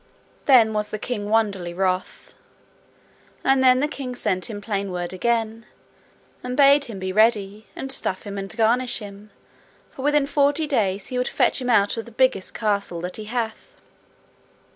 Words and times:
Then 0.47 0.73
was 0.73 0.89
the 0.89 0.97
king 0.97 1.29
wonderly 1.29 1.75
wroth. 1.75 2.33
And 3.43 3.63
then 3.63 3.81
the 3.81 3.87
king 3.87 4.15
sent 4.15 4.49
him 4.49 4.59
plain 4.59 4.91
word 4.91 5.13
again, 5.13 5.67
and 6.43 6.57
bade 6.57 6.85
him 6.85 6.97
be 6.97 7.13
ready 7.13 7.67
and 7.75 7.91
stuff 7.91 8.23
him 8.23 8.35
and 8.39 8.57
garnish 8.57 8.97
him, 8.97 9.29
for 9.91 10.01
within 10.01 10.25
forty 10.25 10.65
days 10.65 11.09
he 11.09 11.19
would 11.19 11.27
fetch 11.27 11.61
him 11.61 11.69
out 11.69 11.97
of 11.97 12.05
the 12.05 12.11
biggest 12.11 12.55
castle 12.55 12.99
that 13.01 13.17
he 13.17 13.25
hath. 13.25 13.79